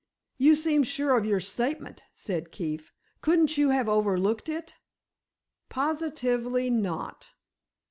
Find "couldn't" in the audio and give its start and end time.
3.21-3.55